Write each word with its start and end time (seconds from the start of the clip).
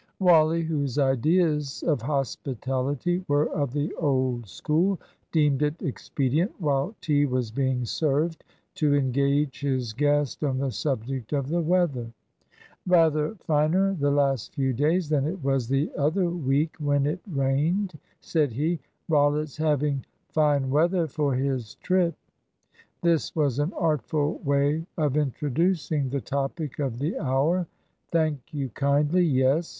Wally, 0.17 0.63
whose 0.63 0.97
ideas 0.97 1.83
of 1.83 2.01
hospitality 2.01 3.23
were 3.27 3.45
of 3.51 3.71
the 3.71 3.93
old 3.97 4.47
school, 4.47 4.99
deemed 5.31 5.61
it 5.61 5.79
expedient, 5.79 6.51
while 6.59 6.95
tea 7.01 7.27
was 7.27 7.51
being 7.51 7.85
served, 7.85 8.43
to 8.73 8.95
engage 8.95 9.59
his 9.61 9.93
guest 9.93 10.43
on 10.43 10.57
the 10.57 10.71
subject 10.71 11.33
of 11.33 11.49
the 11.49 11.61
weather. 11.61 12.11
"Rather 12.87 13.35
finer 13.35 13.93
the 13.93 14.09
last 14.09 14.55
few 14.55 14.73
days 14.73 15.07
than 15.07 15.27
it 15.27 15.43
was 15.43 15.67
the 15.67 15.91
other 15.95 16.31
week 16.31 16.75
when 16.79 17.05
it 17.05 17.19
rained?" 17.29 17.93
said 18.21 18.51
he. 18.53 18.79
"Rollitt's 19.07 19.57
having 19.57 20.03
fine 20.29 20.71
weather 20.71 21.05
for 21.07 21.35
his 21.35 21.75
trip." 21.75 22.15
This 23.03 23.35
was 23.35 23.59
an 23.59 23.71
artful 23.73 24.39
way 24.39 24.83
of 24.97 25.15
introducing 25.15 26.09
the 26.09 26.21
topic 26.21 26.79
of 26.79 26.97
the 26.97 27.19
hour. 27.19 27.67
"Thank 28.07 28.51
you 28.51 28.69
kindly, 28.69 29.23
yes. 29.23 29.69